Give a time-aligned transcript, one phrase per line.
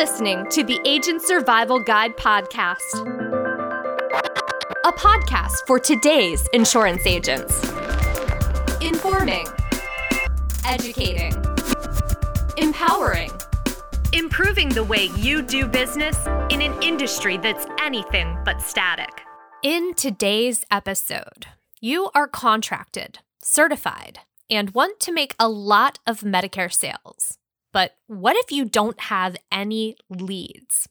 [0.00, 2.80] listening to the Agent Survival Guide podcast,
[4.86, 7.62] a podcast for today's insurance agents.
[8.80, 9.46] Informing,
[10.64, 11.34] educating,
[12.56, 13.30] empowering,
[14.14, 16.16] improving the way you do business
[16.48, 19.20] in an industry that's anything but static.
[19.62, 21.44] In today's episode,
[21.78, 27.36] you are contracted, certified, and want to make a lot of Medicare sales.
[27.72, 30.88] But what if you don't have any leads?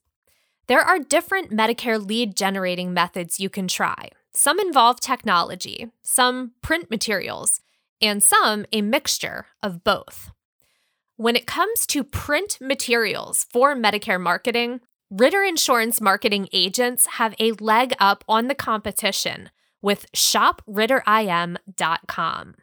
[0.67, 4.09] There are different Medicare lead generating methods you can try.
[4.33, 7.61] Some involve technology, some print materials,
[8.01, 10.31] and some a mixture of both.
[11.17, 17.51] When it comes to print materials for Medicare marketing, Ritter Insurance marketing agents have a
[17.53, 19.49] leg up on the competition
[19.81, 22.55] with shopritterim.com.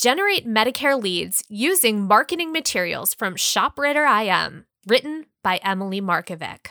[0.00, 6.68] Generate Medicare leads using marketing materials from ShopRitter IM, written by Emily Markovic.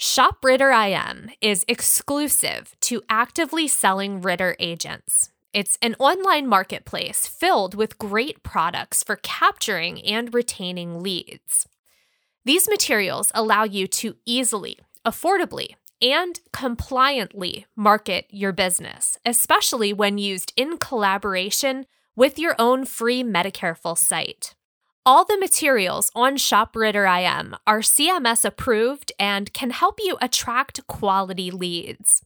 [0.00, 5.28] ShopRitter IM is exclusive to actively selling Ritter agents.
[5.52, 11.68] It's an online marketplace filled with great products for capturing and retaining leads.
[12.46, 20.54] These materials allow you to easily, affordably, and compliantly market your business, especially when used
[20.56, 24.54] in collaboration with your own free Medicareful site.
[25.04, 31.50] All the materials on ShopRitter IM are CMS approved and can help you attract quality
[31.50, 32.24] leads.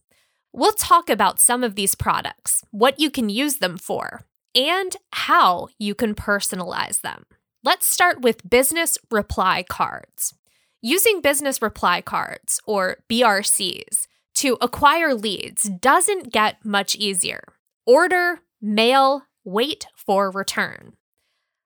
[0.53, 4.21] We'll talk about some of these products, what you can use them for,
[4.53, 7.25] and how you can personalize them.
[7.63, 10.33] Let's start with business reply cards.
[10.81, 17.41] Using business reply cards, or BRCs, to acquire leads doesn't get much easier.
[17.85, 20.91] Order, mail, wait for return.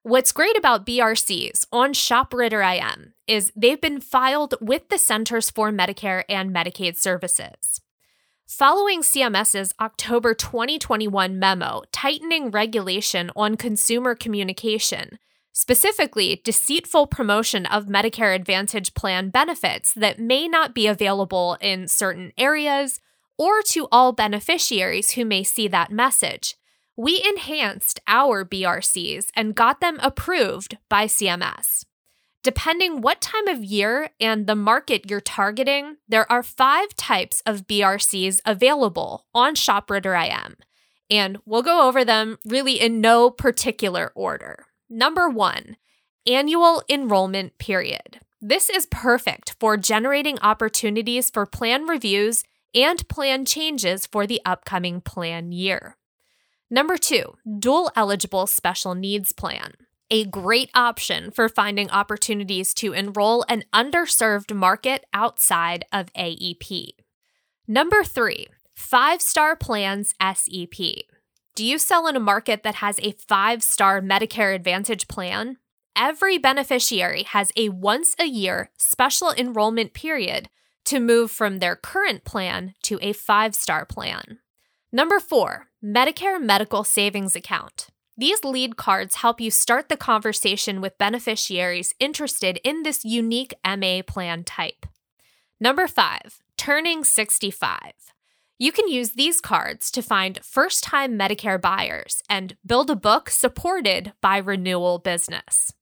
[0.04, 5.72] What's great about BRCs on ShopRitter IM is they've been filed with the Centers for
[5.72, 7.82] Medicare and Medicaid Services.
[8.48, 15.17] Following CMS's October 2021 memo tightening regulation on consumer communication,
[15.52, 22.32] specifically deceitful promotion of Medicare Advantage plan benefits that may not be available in certain
[22.38, 23.00] areas
[23.39, 26.55] or to all beneficiaries who may see that message,
[27.02, 31.84] we enhanced our BRCs and got them approved by CMS.
[32.44, 37.66] Depending what time of year and the market you're targeting, there are five types of
[37.66, 40.58] BRCs available on ShopRitter IM,
[41.10, 44.67] and we'll go over them really in no particular order.
[44.88, 45.78] Number one,
[46.28, 48.20] annual enrollment period.
[48.40, 52.44] This is perfect for generating opportunities for plan reviews
[52.76, 55.98] and plan changes for the upcoming plan year.
[56.73, 59.73] Number two, dual eligible special needs plan.
[60.09, 66.92] A great option for finding opportunities to enroll an underserved market outside of AEP.
[67.67, 70.77] Number three, five star plans SEP.
[71.55, 75.58] Do you sell in a market that has a five star Medicare Advantage plan?
[75.93, 80.48] Every beneficiary has a once a year special enrollment period
[80.86, 84.39] to move from their current plan to a five star plan.
[84.93, 87.87] Number four, Medicare Medical Savings Account.
[88.15, 94.03] These lead cards help you start the conversation with beneficiaries interested in this unique MA
[94.05, 94.86] plan type.
[95.59, 97.93] Number five, Turning 65.
[98.59, 103.31] You can use these cards to find first time Medicare buyers and build a book
[103.31, 105.73] supported by renewal business.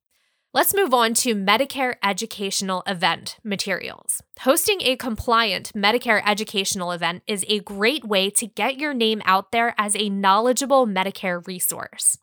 [0.52, 4.24] Let's move on to Medicare educational event materials.
[4.40, 9.52] Hosting a compliant Medicare educational event is a great way to get your name out
[9.52, 12.18] there as a knowledgeable Medicare resource.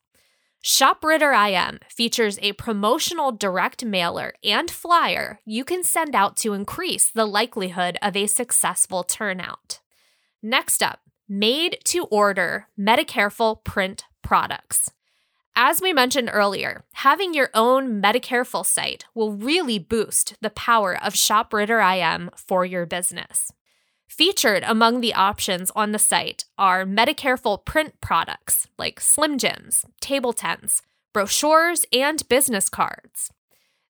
[0.60, 7.08] ShopRitter IM features a promotional direct mailer and flyer you can send out to increase
[7.08, 9.78] the likelihood of a successful turnout.
[10.42, 10.98] Next up,
[11.28, 14.90] made to order Medicareful print products.
[15.58, 21.14] As we mentioned earlier, having your own Medicareful site will really boost the power of
[21.14, 23.50] ShopRitter IM for your business.
[24.06, 30.34] Featured among the options on the site are Medicareful print products like Slim Jims, table
[30.34, 30.82] tents,
[31.14, 33.32] brochures, and business cards.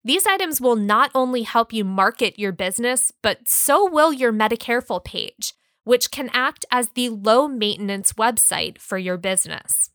[0.05, 5.03] These items will not only help you market your business, but so will your Medicareful
[5.03, 9.91] page, which can act as the low maintenance website for your business.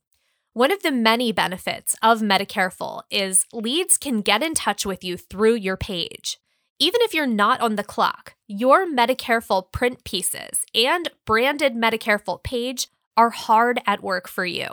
[0.53, 5.15] One of the many benefits of Medicareful is leads can get in touch with you
[5.15, 6.41] through your page.
[6.77, 12.89] Even if you're not on the clock, your Medicareful print pieces and branded Medicareful page
[13.15, 14.67] are hard at work for you.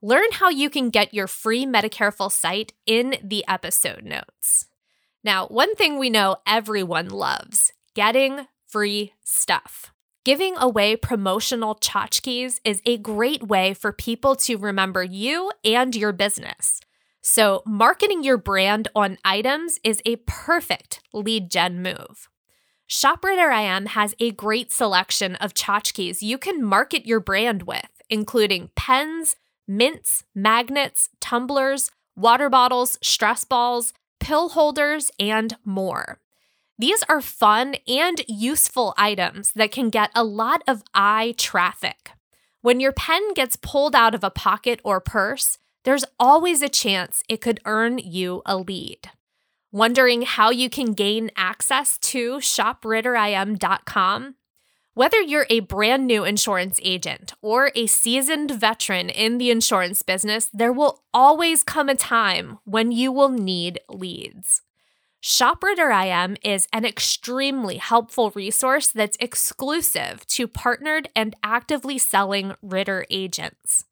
[0.00, 4.66] Learn how you can get your free Medicareful site in the episode notes.
[5.24, 9.92] Now, one thing we know everyone loves getting free stuff.
[10.22, 16.12] Giving away promotional tchotchkes is a great way for people to remember you and your
[16.12, 16.82] business.
[17.22, 22.28] So, marketing your brand on items is a perfect lead gen move.
[22.86, 29.36] ShopRitterIM has a great selection of tchotchkes you can market your brand with, including pens,
[29.66, 36.20] mints, magnets, tumblers, water bottles, stress balls, pill holders, and more.
[36.80, 42.12] These are fun and useful items that can get a lot of eye traffic.
[42.62, 47.22] When your pen gets pulled out of a pocket or purse, there's always a chance
[47.28, 49.10] it could earn you a lead.
[49.70, 54.36] Wondering how you can gain access to shopritterim.com?
[54.94, 60.48] Whether you're a brand new insurance agent or a seasoned veteran in the insurance business,
[60.50, 64.62] there will always come a time when you will need leads.
[65.22, 73.84] ShopRitterIM is an extremely helpful resource that's exclusive to partnered and actively selling Ritter agents.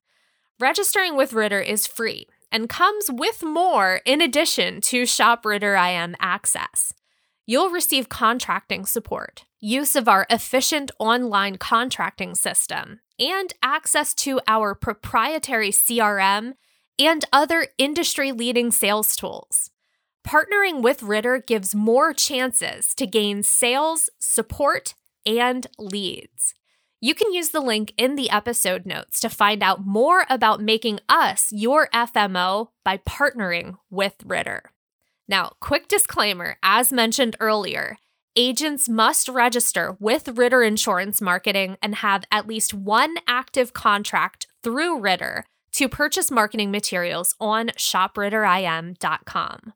[0.58, 6.94] Registering with Ritter is free and comes with more in addition to ShopRitterIM access.
[7.44, 14.75] You'll receive contracting support, use of our efficient online contracting system, and access to our
[14.75, 16.54] proprietary CRM
[16.98, 19.70] and other industry leading sales tools.
[20.28, 24.94] Partnering with Ritter gives more chances to gain sales, support,
[25.25, 26.52] and leads.
[27.00, 31.00] You can use the link in the episode notes to find out more about making
[31.08, 34.70] us your FMO by partnering with Ritter.
[35.26, 37.96] Now, quick disclaimer as mentioned earlier,
[38.36, 45.00] agents must register with Ritter Insurance Marketing and have at least one active contract through
[45.00, 49.72] Ritter to purchase marketing materials on shopritterim.com.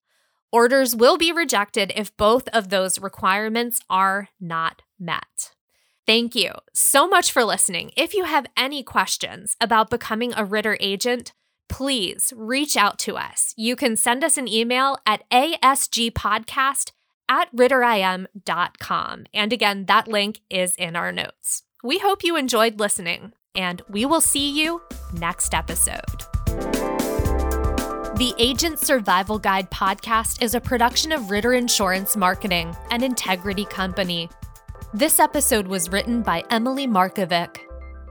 [0.53, 5.53] Orders will be rejected if both of those requirements are not met.
[6.07, 7.93] Thank you so much for listening.
[7.97, 11.33] If you have any questions about becoming a Ritter agent,
[11.71, 13.55] please reach out to us.
[13.57, 16.93] You can send us an email at asgpodcast
[17.29, 19.25] at ritterim.com.
[19.33, 21.63] And again, that link is in our notes.
[21.83, 24.83] We hope you enjoyed listening, and we will see you
[25.15, 26.42] next episode.
[28.23, 34.31] The Agent Survival Guide podcast is a production of Ritter Insurance Marketing, an integrity company.
[34.95, 37.57] This episode was written by Emily Markovic.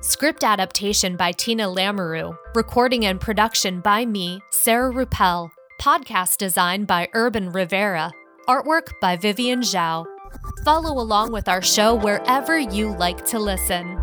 [0.02, 2.36] Script adaptation by Tina Lamoreux.
[2.56, 5.50] Recording and production by me, Sarah Rueppel.
[5.82, 8.12] Podcast design by Urban Rivera.
[8.50, 10.06] Artwork by Vivian Zhao.
[10.66, 13.98] Follow along with our show wherever you like to listen.